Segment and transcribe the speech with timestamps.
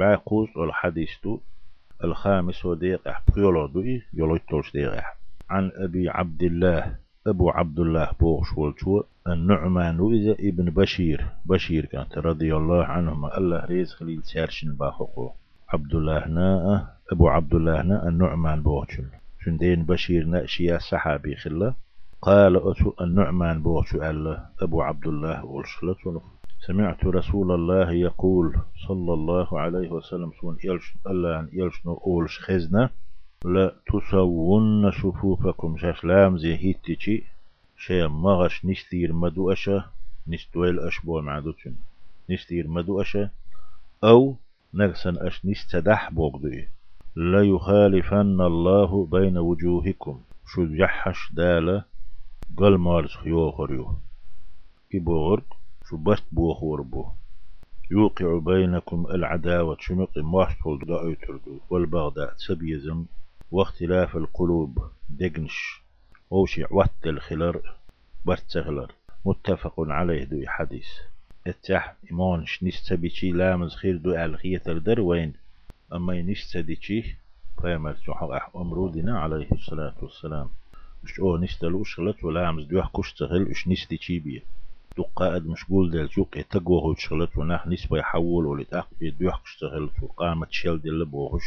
[0.00, 1.10] باقوز الحديث
[2.04, 3.02] الخامس وديق
[3.34, 5.04] بيولو دوي يولويتوش ديق
[5.50, 11.26] عن أبي عبد الله أبو عبد الله بوغش والتو النعمان وإذا ابن بشير.
[11.44, 13.38] بشير كانت رضي الله عنهما.
[13.38, 15.30] الله ريز خليل سارشن باخوكو.
[15.68, 19.06] عبد الله نا أبو عبد الله نا النعمان بوغشن.
[19.44, 21.74] شندين بشير نأشيا صحابي خلا.
[22.22, 23.98] قال أتو النعمان بوغشو
[24.62, 25.96] أبو عبد الله والشلة
[26.66, 28.56] سمعت رسول الله يقول
[28.88, 32.90] صلى الله عليه وسلم سون يلش الله يلش نقولش خزنة
[33.44, 37.24] لا تسوون صفوفكم ششلام زي هيتشي
[37.76, 38.64] شيء مغش
[39.12, 39.84] مدو أشا
[40.28, 41.74] نستويل أشبو معدوتشن
[42.30, 43.30] نستير مدو أشا
[44.04, 44.36] أو
[44.74, 46.68] نغسن أش نستدح بوغدوي
[47.16, 50.20] لا يخالفن الله بين وجوهكم.
[50.46, 51.84] شو جحش دالة
[52.56, 53.94] قل مارس خيو خريو
[54.90, 55.59] كي شو
[55.94, 57.06] بست بوخور بو
[57.90, 63.04] يوقع بينكم العداوة شمق موحصل دعو تردو والبغضاء سبيزم
[63.50, 64.78] واختلاف القلوب.
[65.08, 65.82] دقنش.
[66.30, 67.74] وشي وات الخلر.
[68.24, 68.92] برتغلر
[69.24, 70.88] متفق عليه دو حديث.
[71.46, 75.32] اتح إيمانش نستبيشي لامز خير دو الخية الدر وين
[75.92, 77.16] أما نستديشي
[77.62, 80.48] فيمر تحق أمرودنا عليه الصلاة والسلام.
[81.04, 84.42] مش أو نستلو شغلت ولامز دوح كشتغل اش نستيشي بيه.
[85.02, 91.04] تقاد مشغول دل شوق يتقوه شغلت ونح نسبة يحول ولتاق بيدوح كشتغل قامت شل دل
[91.04, 91.42] بوهش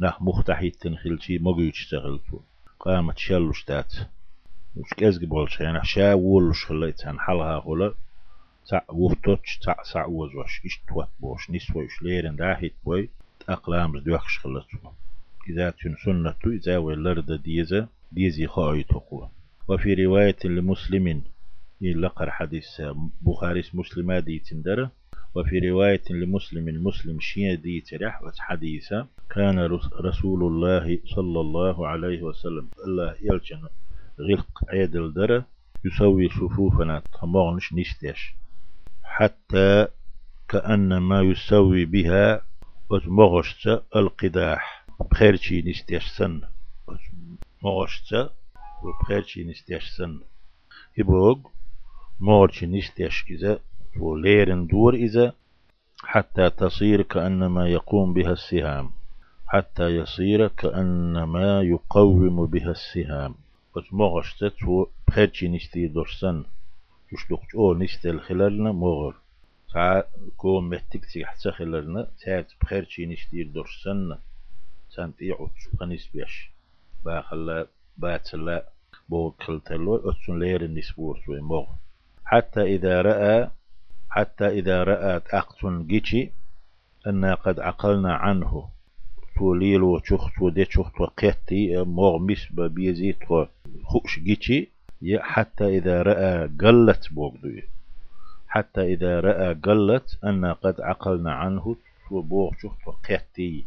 [0.00, 2.22] نح مختحي تنخيل شي مغيو اشتغلت
[2.80, 3.92] قامت شل اشتات
[4.76, 7.94] مش كازق بولش يعني شا وولش خليت عن حلها خلا
[8.68, 10.60] تع وفتوش تع سع وزوش.
[10.66, 13.08] إش توت بوش نسوي إش ليرن داهيت بوي
[13.48, 14.78] أقلام دوخش خلتو
[15.48, 19.28] إذا تن سنة إذا ولرد ديزا ديزي خاي تقوى
[19.68, 21.22] وفي رواية لمسلم
[21.80, 22.82] يلقر حديث
[23.22, 24.90] بخاري مسلم دي تندره
[25.34, 29.58] وفي رواية لمسلم مسلم شيا دي ترح حديثا كان
[30.00, 33.62] رسول الله صلى الله عليه وسلم الله يلجن
[34.20, 35.44] غلق عيد درة
[35.84, 38.34] يسوي صفوفنا تمغنش نستيش
[39.02, 39.86] حتى
[40.48, 42.42] كأنما يسوي بها
[42.90, 44.86] وتمغشت القداح.
[45.10, 46.40] بخيرشي نستيش سن.
[47.62, 48.30] مغشت
[48.82, 50.20] وبخيرشي نستيش سن.
[50.98, 51.38] يبوغ
[52.22, 53.60] مورشي نستيش إذا
[53.96, 55.32] وليرن دور إذا
[55.98, 58.90] حتى تصير كأنما يقوم بها السهام.
[59.46, 63.34] حتى يصير كأنما يقوم بها السهام.
[63.76, 66.44] بس مغشتت و بخيرشي نستي درسن
[67.12, 69.14] يشلوك أو نستي خلالنا مغر.
[69.72, 70.04] ساعة
[70.36, 72.10] كو مهتك تيحت خلالنا.
[72.16, 74.18] ساعة بخيرشي نستي درسن
[74.90, 76.50] سانت يعود خنيس بيش.
[77.04, 77.66] باخلا
[77.98, 78.68] باتلا
[79.08, 81.66] بو كلتلو أتسون لير النسبور سوي مغ
[82.30, 83.50] حتى إذا رأى
[84.10, 86.30] حتى إذا رأت أقتن جيشي
[87.06, 88.68] أن قد عقلنا عنه.
[89.38, 93.18] توليل وشخت ودي شخت وقيتي مغمس ببيزيت
[93.84, 94.70] خوش جيشي
[95.18, 97.62] حتى إذا رأى قلت بوغدوي.
[98.48, 101.76] حتى إذا رأى قلت أن قد عقلنا عنه
[102.10, 103.66] وبوغ شخت وقيتي.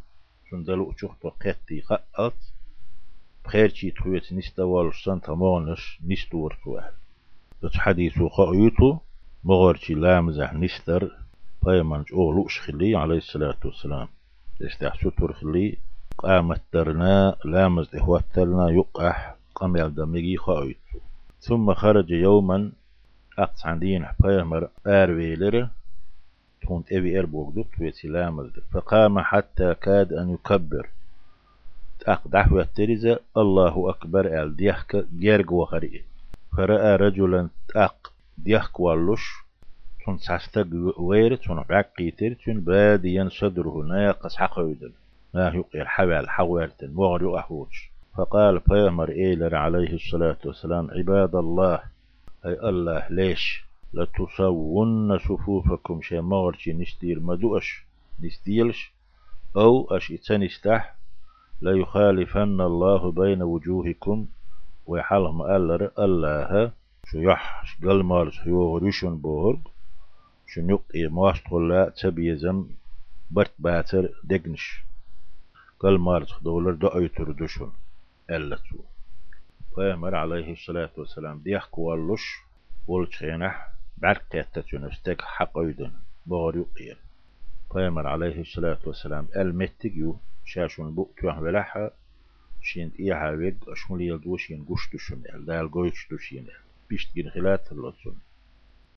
[0.50, 2.34] شندلو شخت وقيتي خأت
[3.46, 7.03] بخير شي تخويت نستوال سنتا مونش نستور توال
[7.72, 8.98] حديث خأيوتو
[9.44, 11.12] مغرشي لامزح نستر
[11.64, 14.08] بايمانج أو لوش خلي عليه الصلاة والسلام
[14.62, 15.78] استحسو ترخلي
[16.18, 21.00] قامت درنا لامز إخواتلنا يقح قام يلدمجي خايتو
[21.42, 22.72] ثم خرج يوما
[23.40, 25.68] أقص عندين بايمر آرويلر
[26.68, 30.90] تونت أبي أربوغدو تويتي لامز فقام حتى كاد أن يكبر
[32.08, 36.04] أق دعوة التريزة الله أكبر أل ديحك جيرج وخري
[36.58, 39.32] فرأى رجلا أق ديحك واللش
[40.06, 44.92] تون ساستق وير تون بعقيتر تون باديا صدره ناقص حقويدل
[45.34, 51.80] ما يقير حوال حوالتن مغر أحوش فقال بيامر إيلر عليه الصلاة والسلام عباد الله
[52.46, 57.86] أي الله ليش؟ لتصون صفوفكم شي مغرشي نستير مدوش
[58.20, 58.92] نستيلش
[59.56, 60.14] أو أش
[61.62, 64.26] لا يخالفن الله بين وجوهكم
[64.86, 66.72] ويحلم ألر الله
[67.06, 69.60] شو يح قل مارس هو ريشن بورغ
[70.48, 72.68] شو نقي مواست خلا تبيزم
[73.32, 74.84] برت باتر دقنش.
[75.80, 77.72] قل مارس دولر دعي تردشن
[78.30, 78.78] ألتو
[79.76, 82.26] فيمر عليه الصلاة والسلام ديح واللش
[82.88, 85.92] والشينح بعرق يتتون استك حق أيضا
[86.26, 86.98] بغر يقير
[87.74, 91.92] فيمر عليه الصلاة والسلام المتجيو شاشون بوك توح بلحة
[92.64, 96.48] شين إيها ويد أشمل يلدوشين قشتشن الدال قويشتشين
[96.90, 98.20] بيشت جن خلات اللطون